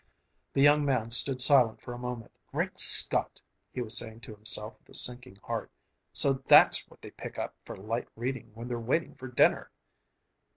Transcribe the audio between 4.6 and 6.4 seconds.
with a sinking heart. "So